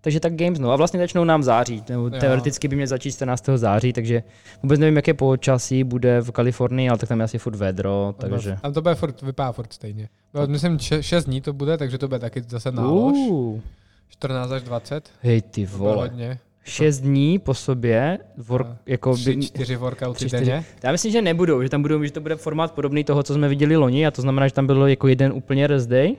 [0.00, 2.20] takže tak Games, no a vlastně začnou nám září, nebo Jo.
[2.20, 3.44] teoreticky by měl začít 14.
[3.56, 4.22] září, takže
[4.62, 8.58] vůbec nevím, jaké počasí bude v Kalifornii, ale tak tam je asi furt vedro, takže...
[8.62, 10.08] Tam to bude furt, vypadá furt stejně.
[10.34, 13.16] No, myslím, 6 dní to bude, takže to bude taky zase nálož.
[13.30, 13.60] Uh,
[14.08, 15.10] 14 až 20.
[15.22, 16.38] hej ty vole, hodně.
[16.64, 20.44] Šest dní po sobě, work, A jako Tři, by, čtyři workouty tři, čtyři.
[20.44, 20.64] denně.
[20.82, 23.48] já myslím, že nebudou, že tam budou, že to bude formát podobný toho, co jsme
[23.48, 26.16] viděli loni, a to znamená, že tam bylo jako jeden úplně rest day,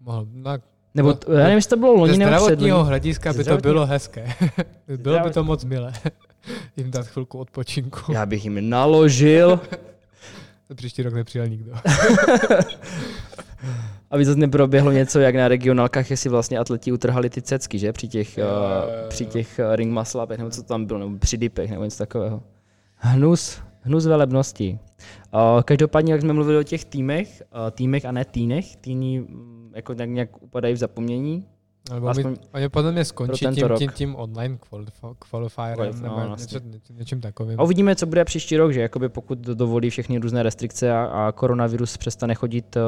[0.00, 0.50] Mohl, no,
[0.94, 2.88] nebo No, to, já nevím, jestli to bylo ze loni nebo zdravotního předloni.
[2.88, 4.32] hlediska Ze by to zdravotního- bylo hezké.
[4.96, 5.92] bylo by to moc milé.
[6.76, 8.12] Jim dát chvilku odpočinku.
[8.12, 9.60] Já bych jim naložil,
[10.74, 11.72] Příští rok nepřijel nikdo.
[14.10, 17.92] aby zase neproběhlo něco, jak na regionálkách, jestli vlastně atleti utrhali ty cecky, že?
[17.92, 18.68] Při těch, Jo, uh, jo,
[19.02, 19.08] jo.
[19.08, 21.98] při těch uh, ring muscle upech, nebo co tam bylo, nebo při dipech, nebo něco
[21.98, 22.42] takového.
[22.96, 24.78] Hnus, hnus velebností.
[25.34, 29.72] Uh, každopádně, jak jsme mluvili o těch týmech, uh, týmech a ne týnech, týny mm,
[29.74, 31.44] jako tak nějak upadají v zapomnění.
[31.94, 33.78] Nebo Aspoň my, oni podle mě skončí tím, rok.
[33.78, 36.60] tím, tím online qualif- qualifierem Qualif- nebo no, něco, vlastně.
[36.64, 37.60] něco, něčím takovým.
[37.60, 41.04] A uvidíme, co bude příští rok, že jakoby pokud do- dovolí všechny různé restrikce a,
[41.04, 42.82] a koronavirus přestane chodit uh,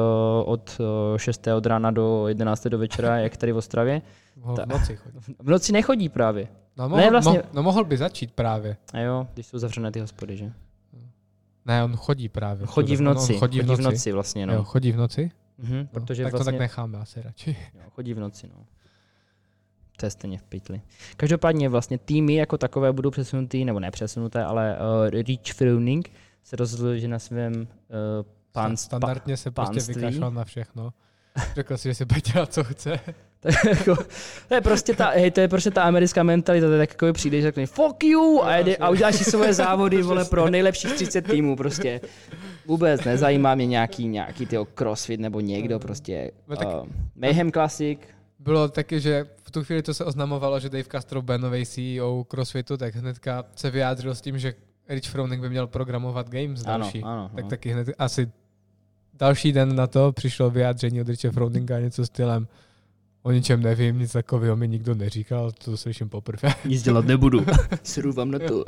[0.51, 0.79] od
[1.11, 1.47] uh, 6.
[1.47, 2.67] od rána do 11.
[2.67, 4.01] do večera, jak tady v Ostravě.
[4.35, 5.19] Mohl ta- v noci chodit.
[5.39, 6.47] V noci nechodí právě.
[6.77, 8.77] No, mohl, vlastně- mo, no mohl by začít právě.
[8.93, 10.51] A jo, když jsou zavřené ty hospody, že?
[11.65, 12.67] Ne, on chodí právě.
[12.67, 14.11] Chodí v On- on noci, chodí v noci.
[14.11, 14.53] vlastně, No.
[14.53, 14.65] Jo, no.
[14.65, 15.31] chodí v noci?
[15.57, 17.57] Mhm, No, protože tak to vlastně, tak necháme asi radši.
[17.75, 18.63] jo, chodí v noci, no.
[19.99, 20.81] To je stejně v pytli.
[21.17, 26.09] Každopádně vlastně týmy jako takové budou přesunutý, nebo ne přesunuté, ale uh, Reach Fruning
[26.43, 27.67] se rozhodl, že na svém uh,
[28.51, 30.93] pán, Standardně se prostě vykašlal na všechno.
[31.55, 32.99] Řekl si, že si bude dělat, co chce.
[33.41, 33.95] Tak jako,
[34.47, 37.13] to je prostě ta, hej, to je prostě ta americká mentalita, to je tak jako
[37.13, 40.93] přijde, že řekne fuck you a, jede, a uděláš si svoje závody, vole, pro nejlepších
[40.93, 42.01] 30 týmů, prostě.
[42.65, 46.31] Vůbec nezajímá mě nějaký, nějaký tyho crossfit nebo někdo, prostě.
[46.47, 47.99] No tak- Uh, Mayhem Classic,
[48.39, 52.25] Bylo taky, že v tu chvíli to se oznamovalo, že Dave Castro bude nový CEO
[52.31, 54.53] CrossFitu, tak hnedka se vyjádřil s tím, že
[54.89, 57.03] Rich Froning by měl programovat games ano, další.
[57.03, 57.49] ano, tak no.
[57.49, 58.31] taky hned asi
[59.13, 62.47] další den na to přišlo vyjádření od Riche Froninga něco stylem
[63.23, 66.49] o ničem nevím, nic takového mi nikdo neříkal, to slyším poprvé.
[66.65, 67.45] Nic dělat nebudu.
[67.83, 68.65] Sru vám na to.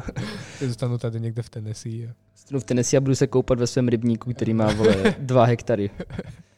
[0.59, 2.07] Zůstanu tady někde v Tennessee.
[2.07, 5.45] a- Stanu v Tennessee a budu se koupat ve svém rybníku, který má, vole, dva
[5.45, 5.89] hektary.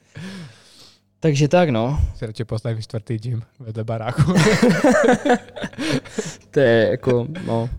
[1.23, 1.99] Takže tak, no.
[2.15, 4.21] Si radši postavím čtvrtý gym vedle baráku.
[6.51, 7.69] To je jako, no.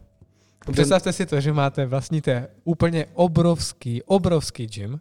[0.72, 5.00] Představte si to, že máte vlastníte úplně obrovský, obrovský gym,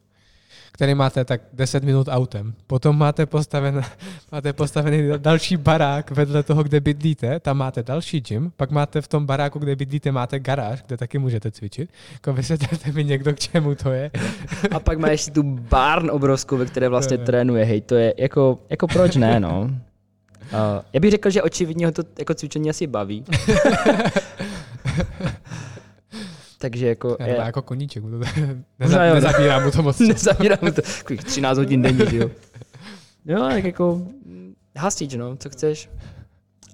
[0.74, 2.54] který máte tak 10 minut autem.
[2.68, 3.82] Potom máte postaven,
[4.32, 9.08] máte postavený další barák vedle toho, kde bydlíte, tam máte další gym, pak máte v
[9.08, 11.90] tom baráku, kde bydlíte, máte garáž, kde taky můžete cvičit.
[12.14, 14.12] Jako vysvětlete mi někdo, k čemu to je.
[14.72, 17.26] A pak má ještě tu barn obrovskou, ve které vlastně jo.
[17.26, 19.62] trénuje, hej, to je jako, jako proč ne, no.
[19.62, 19.70] Uh,
[20.94, 23.26] já bych řekl, že očividně ho to jako cvičení asi baví.
[26.64, 27.28] Takže jako Je.
[27.28, 28.18] je, jako koníček, mu to
[28.80, 29.14] neza, no.
[29.16, 30.00] nezabírá mu to moc.
[30.08, 32.30] nezabírám to takových 13 hodin denně, jo.
[33.26, 34.02] Jo, tak jako
[34.78, 35.90] hasič, no, co chceš.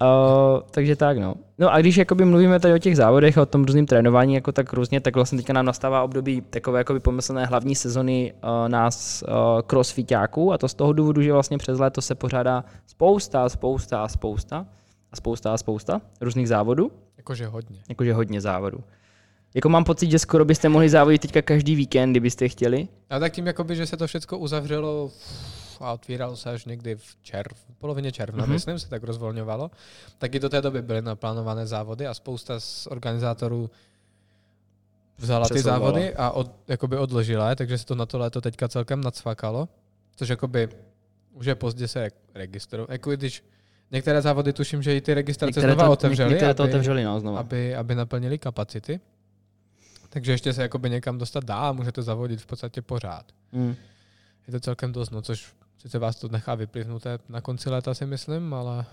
[0.02, 1.34] Uh, takže tak, no.
[1.58, 4.52] No a když jakoby mluvíme tady o těch závodech a o tom různým trénování jako
[4.52, 9.24] tak různě, tak vlastně teďka nám nastává období takové jakoby pomyslné hlavní sezony uh, nás
[9.28, 14.08] uh, crossfitáků a to z toho důvodu, že vlastně přes léto se pořádá spousta, spousta,
[14.08, 14.66] spousta
[15.12, 17.78] a spousta a spousta různých závodů, Jakože hodně.
[17.88, 18.78] jakože hodně závodů.
[19.54, 22.88] Jako mám pocit, že skoro byste mohli závodit teďka každý víkend, kdybyste chtěli.
[23.10, 25.10] A tak tím, jakoby, že se to všechno uzavřelo
[25.80, 28.50] a otvíralo se až někdy v červ, v polovině června, Mhm.
[28.50, 28.52] mm-hmm.
[28.54, 29.70] myslím, se tak rozvolňovalo,
[30.18, 33.70] tak i do té doby byly naplánované závody a spousta z organizátorů
[35.18, 35.78] vzala ty Přesouvala.
[35.80, 39.68] závody a od, jakoby odložila je, takže se to na to léto teďka celkem nacvakalo,
[40.16, 40.68] což jakoby
[41.32, 42.90] už je pozdě se re- registrovat.
[42.90, 43.44] Jako když
[43.90, 47.20] některé závody tuším, že i ty registrace znova to, otevřely, některé to aby, otevřeli, no,
[47.20, 47.40] znova.
[47.40, 49.00] aby, aby naplnili kapacity.
[50.10, 53.32] Takže ještě se jakoby někam dostat dá a můžete zavodit v podstatě pořád.
[53.52, 53.74] Mm.
[54.46, 58.06] Je to celkem dost, no, což sice vás to nechá vyplivnuté na konci léta, si
[58.06, 58.86] myslím, ale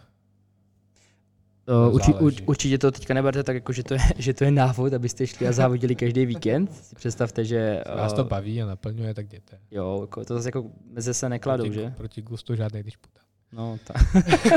[1.91, 2.41] urči, záleží.
[2.41, 5.27] ur, určitě to teďka neberte tak, jako, že, to je, že to je návod, abyste
[5.27, 6.75] šli a závodili každý víkend.
[6.75, 7.83] Si představte, že...
[7.95, 9.59] vás to uh, baví a naplňuje, tak jděte.
[9.71, 11.93] jo, jako, to zase jako meze se nekladou, proti, že?
[11.97, 13.19] Proti gustu žádný disputa.
[13.51, 13.93] No, ta.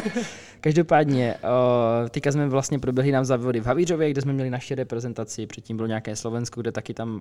[0.61, 1.35] Každopádně,
[2.03, 5.77] uh, teďka jsme vlastně proběhli nám závody v Havířově, kde jsme měli naše reprezentaci, předtím
[5.77, 7.21] bylo nějaké Slovensko, kde taky tam...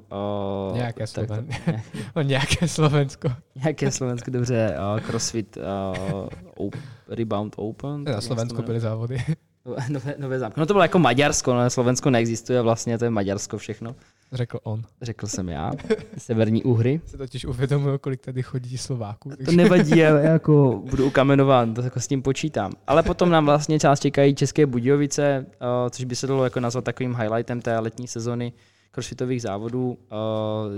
[0.69, 1.47] Uh, Nějaké tak, Sloven.
[2.13, 3.29] tak, nějaké Slovensko.
[3.63, 6.75] nějaké Slovensko, dobře, uh, CrossFit uh, op,
[7.07, 8.05] Rebound Open.
[8.05, 9.23] tak Na Slovensku byly závody.
[9.89, 10.59] Nové, nové zámky.
[10.59, 13.95] No to bylo jako Maďarsko, no Slovensko neexistuje vlastně, to je Maďarsko všechno.
[14.31, 14.81] Řekl on.
[15.01, 15.71] Řekl jsem já.
[16.17, 17.01] Severní Uhry.
[17.05, 19.31] Se totiž uvědomuju, kolik tady chodí Slováků.
[19.45, 22.71] To nevadí, já jako budu ukamenován, to jako s tím počítám.
[22.87, 26.85] Ale potom nám vlastně část čekají České Budějovice, uh, což by se dalo jako nazvat
[26.85, 28.53] takovým highlightem té letní sezony
[28.91, 29.97] crossfitových závodů, uh,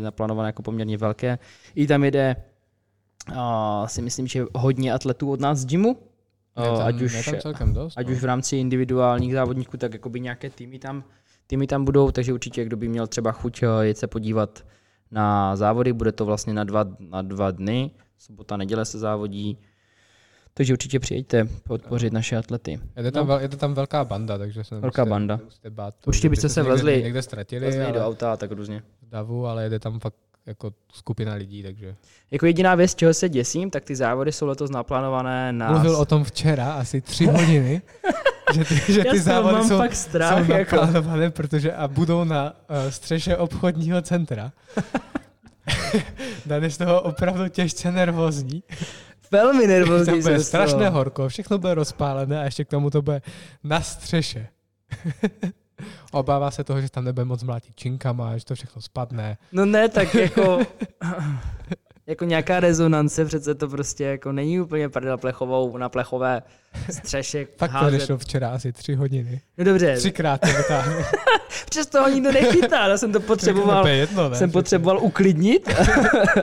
[0.03, 1.39] naplánované jako poměrně velké.
[1.75, 2.35] I tam jede,
[3.29, 3.35] uh,
[3.85, 5.97] si myslím, že hodně atletů od nás z gymu,
[6.55, 7.29] tam, ať už,
[7.73, 7.97] dost.
[7.97, 8.13] ať no.
[8.13, 11.03] už v rámci individuálních závodníků, tak jakoby nějaké týmy tam,
[11.51, 14.63] týmy tam budou, takže určitě, kdo by měl třeba chuť eh, jet se podívat
[15.11, 19.57] na závody, bude to vlastně na dva, na dva dny, sobota, neděle se závodí,
[20.53, 22.79] takže určitě přijďte podpořit naše atlety.
[22.97, 25.39] Jede tam, vel, jede tam velká banda, takže se Velká banda.
[25.69, 25.95] bát.
[25.99, 28.83] to, Určitě byste se vlezli- Někde ztratili Vezmi do auta a tak různě.
[29.11, 31.95] davu, ale jede tam fakt jako skupina lidí, takže...
[32.31, 35.71] Jako jediná věc, čeho se děsím, tak ty závody jsou letos naplánované na...
[35.71, 37.81] Mluvil o tom včera, asi tři hodiny,
[38.55, 40.77] že ty, že Já ty toho závody mám jsou, fakt strach, jsou jako.
[41.29, 44.51] protože a budou na uh, střeše obchodního centra.
[46.45, 48.63] Dan je z toho opravdu těžce nervózní.
[49.31, 50.43] Velmi nervózní bude z toho.
[50.43, 53.21] strašné horko, všechno bude rozpálené a ještě k tomu to bude
[53.63, 54.47] na střeše.
[56.11, 59.37] Obává se toho, že tam nebude moc mlátit činkama, že to všechno spadne.
[59.51, 60.59] No ne, tak jako...
[62.11, 66.41] jako nějaká rezonance, přece to prostě jako není úplně prdel plechovou na plechové
[66.89, 69.41] střeše Fakt to řešil včera asi tři hodiny.
[69.57, 71.03] No dobře, Třikrát to vytáhl.
[71.69, 74.35] přesto ho nikdo nechytá, já jsem to potřeboval, To je jedno, ne?
[74.37, 75.69] jsem potřeboval uklidnit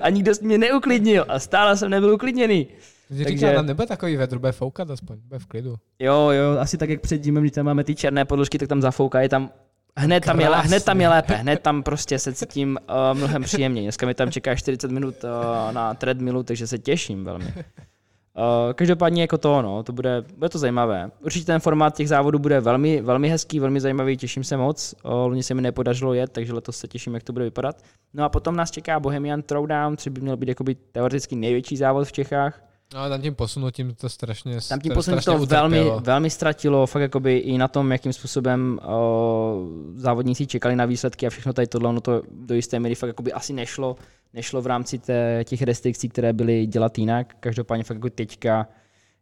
[0.03, 2.69] a nikdo mě neuklidnil a stále jsem nebyl uklidněný.
[3.09, 3.25] Takže...
[3.25, 5.77] takže- nám nebude takový vedr, bude foukat aspoň, bude v klidu.
[5.99, 8.83] Jo, jo, asi tak jak před džimem, když tam máme ty černé podložky, tak tam
[8.83, 9.51] zafouká, je tam
[9.99, 12.79] Hned tam, je, hned tam je lépe, hned tam prostě se cítím
[13.13, 13.85] uh, mnohem příjemněji.
[13.85, 17.45] Dneska mi tam čeká 40 minut uh, na treadmillu, takže se těším velmi.
[17.47, 21.11] Uh, každopádně jako to, no, to bude, bude to zajímavé.
[21.25, 24.95] Určitě ten formát těch závodů bude velmi, velmi hezký, velmi zajímavý, těším se moc.
[25.05, 27.83] Uh, loni se mi nepodařilo jet, takže letos se těším, jak to bude vypadat.
[28.15, 32.09] No a potom nás čeká Bohemian Throwdown, což by měl být jakoby teoreticky největší závod
[32.09, 32.68] v Čechách.
[32.95, 36.01] No tam tím posunutím to strašně Tam tím strašně to velmi, utrpělo.
[36.01, 41.31] velmi ztratilo, fakt jakoby i na tom, jakým způsobem o, závodníci čekali na výsledky a
[41.31, 43.97] všechno tady tohle, ono to do jisté míry fakt jakoby asi nešlo,
[44.35, 47.35] nešlo v rámci té, těch restrikcí, které byly dělat jinak.
[47.41, 48.69] Každopádně fakt jako teďka,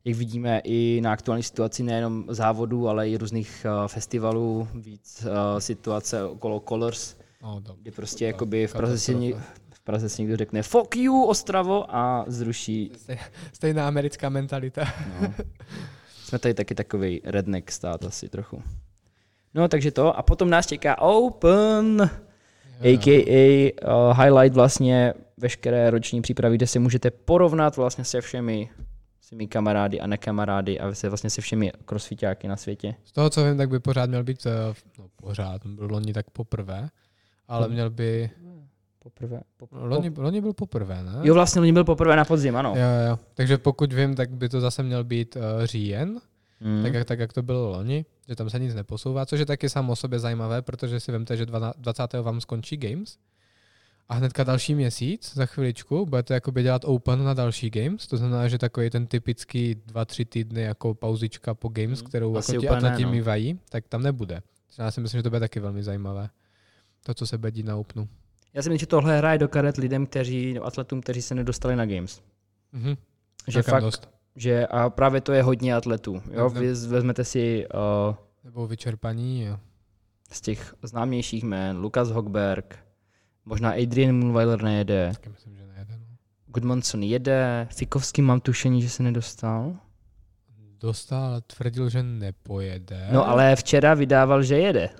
[0.04, 5.58] jak vidíme i na aktuální situaci nejenom závodů, ale i různých uh, festivalů, víc uh,
[5.58, 9.14] situace okolo Colors, No, to, kdy prostě jakoby v Praze,
[9.86, 13.18] Praze si někdo řekne fuck you Ostravo a zruší Stej-
[13.52, 14.84] Stejná americká mentalita.
[15.20, 15.34] No.
[16.24, 18.62] Jsme tady taky takový redneck stát asi trochu.
[19.54, 20.16] No, takže to.
[20.18, 22.10] A potom nás čeká Open,
[22.80, 23.72] a.k.a.
[24.10, 28.70] Uh, highlight vlastně veškeré roční přípravy, kde si můžete porovnat vlastně se všemi
[29.20, 32.94] svými kamarády a nekamarády a se vlastně se všemi crossfitáky na světě.
[33.04, 36.12] Z toho, co vím, tak by pořád měl být, eh, no pořád, on byl loni
[36.12, 36.88] tak poprvé,
[37.48, 37.74] ale Hmm.
[37.74, 38.30] měl by,
[39.06, 39.40] Poprvé.
[39.56, 39.88] poprvé.
[39.88, 41.12] loni, loni byl poprvé, ne?
[41.22, 42.74] Jo, vlastně oni byl poprvé na podzim, ano.
[42.76, 43.18] Jo, jo.
[43.34, 46.20] Takže pokud vím, tak by to zase měl být uh, říjen,
[46.60, 46.82] Hmm.
[46.82, 49.68] tak, jak, tak jak to bylo loni, že tam se nic neposouvá, což je taky
[49.68, 52.12] samo o sobě zajímavé, protože si vemte, že 12 20.
[52.22, 53.18] vám skončí Games
[54.08, 58.48] a hnedka další měsíc, za chviličku, budete jakoby dělat Open na další Games, to znamená,
[58.48, 62.08] že takový ten typický 2-3 týdny jako pauzička po Games, Hmm.
[62.08, 63.10] kterou Asi jako ti atleti no.
[63.10, 64.42] mývají, tak tam nebude.
[64.78, 66.28] Já si myslím, že to bude taky velmi zajímavé.
[67.06, 68.08] To, co se bude dít na Openu.
[68.56, 71.76] Já si myslím, že tohle hraje do karet lidem, kteří, no, atletům, kteří se nedostali
[71.76, 72.22] na Games.
[72.72, 72.96] Mhm.
[73.46, 74.08] Že Celkem fakt, dost.
[74.36, 76.22] že a právě to je hodně atletů.
[76.30, 76.48] Jo?
[76.50, 77.66] Vy vezmete si
[78.08, 78.14] uh,
[78.44, 79.58] Nebo vyčerpaní, jo.
[80.32, 82.78] z těch známějších jmén, Lukas Hockberg,
[83.44, 85.98] možná Adrian Moonweiler nejede, Taky myslím, že nejede.
[85.98, 86.06] No.
[86.46, 89.76] Goodmanson jede, Fikovský mám tušení, že se nedostal.
[90.80, 93.08] Dostal, ale tvrdil, že nepojede.
[93.12, 94.90] No ale včera vydával, že jede.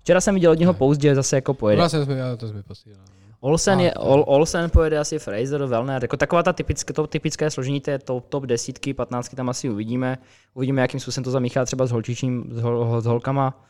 [0.00, 1.80] Včera jsem viděl od něho post, že zase jako pojede.
[1.82, 3.04] Vlastně jsme, to jsme posílali.
[3.40, 7.50] Olsen, A, je, Ol, Olsen pojede asi Fraser, Wellner, jako taková ta typické, to typické
[7.50, 10.18] složení té top, top desítky, patnáctky tam asi uvidíme.
[10.54, 13.64] Uvidíme, jakým způsobem to zamíchá třeba s holčičím, s, hol, s holkama.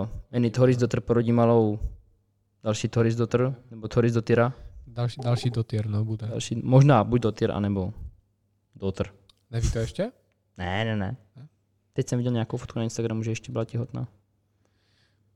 [0.00, 1.78] Uh, Eny Thoris Dotr porodí malou
[2.64, 4.52] další Thoris Dotr, nebo Thoris Dotyra.
[4.86, 6.26] Další, další dotier, no, bude.
[6.26, 7.92] Další, možná buď Dotyr, anebo
[8.76, 9.06] Dotr.
[9.50, 10.10] Neví to ještě?
[10.58, 11.16] Ne, ne, ne.
[11.92, 14.08] Teď jsem viděl nějakou fotku na Instagramu, že ještě byla těhotná.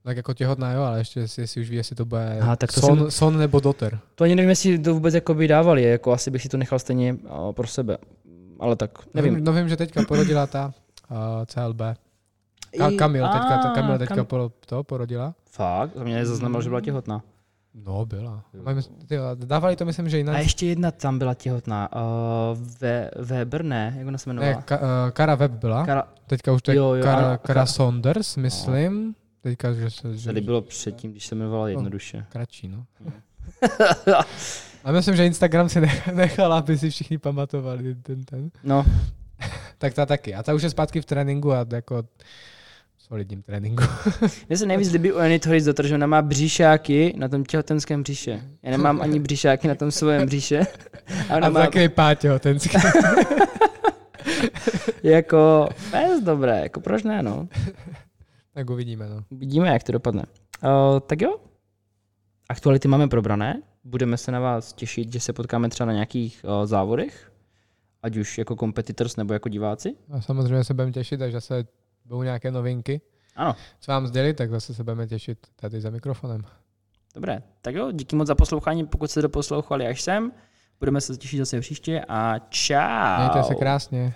[0.04, 2.72] Tak jako těhotná, jo, ale ještě si, si už ví, jestli to bude Aha, tak
[2.72, 3.98] to son, jsem- son nebo doter.
[4.14, 6.78] To ani nevím, jestli to vůbec jako by dávali, jako asi bych si to nechal
[6.78, 7.98] stejně uh, pro sebe.
[8.61, 9.32] Ale tak, nevím.
[9.32, 10.72] Nevím, no vím, že teďka porodila ta
[11.11, 11.80] uh, CLB.
[12.78, 14.26] Ka- Kamil, teďka, to, a, Kamil teďka Kam...
[14.26, 15.34] poro, to porodila.
[15.50, 15.92] Fakt?
[15.92, 17.22] To mě nezaznamenal, že byla těhotná.
[17.74, 18.44] No, byla.
[19.34, 20.36] Dávali to, myslím, že jinak.
[20.36, 21.88] A ještě jedna tam byla těhotná.
[21.96, 22.00] Uh,
[22.80, 23.94] ve, Weber, ne?
[23.98, 24.62] Jak ona se Ne, jmenovala?
[24.62, 25.86] ka, uh, Kara Web byla.
[25.86, 26.09] Kara...
[26.26, 29.14] Teďka už to je Jo, jo, Kara, ano, Kara Ka- Saunders, myslím.
[29.45, 30.16] Teďka, že se...
[30.16, 32.24] Že, Tady bylo předtím, když se jmenovala jednoduše.
[32.28, 32.84] Kratší, no.
[34.84, 38.51] A myslím, že Instagram si nech- nechal, aby si všichni pamatovali ten, ten.
[38.64, 38.84] No,
[39.78, 40.34] Tak ta taky.
[40.34, 42.03] A ta už je zpátky v tréninku a jako
[42.99, 43.84] solidním tréninku.
[44.49, 48.03] mně se nejvíc líbí u Anit Horis Dotter, že ona má bříšáky na tom těhotenském
[48.03, 48.42] bříše.
[48.62, 50.66] Já nemám ani bříšáky na tom svém bříše.
[51.30, 52.68] A ona A má takový páťo, ten si...
[55.03, 57.49] jako, bez dobré, jako proč ne, no.
[58.55, 59.24] Tak uvidíme, no.
[59.30, 60.22] Vidíme, jak to dopadne.
[60.64, 61.36] Uh, tak jo,
[62.48, 63.62] aktuality máme probrané.
[63.84, 67.32] Budeme se na vás těšit, že se potkáme třeba na nějakých uh, závodech,
[68.02, 69.94] ať už jako competitors nebo jako diváci.
[70.11, 71.64] A samozřejmě se budeme těšit, až zase
[72.05, 73.00] budou nějaké novinky.
[73.36, 76.42] Ano, Co vám sdělit, tak zase se budeme těšit tady za mikrofonem.
[77.14, 77.42] dobré.
[77.62, 80.32] Tak jo, díky moc za poslouchání, pokud jste doposlouchali až sem.
[80.80, 83.18] Budeme se těšit zase příště a čau.
[83.18, 84.14] Mějte se krásně.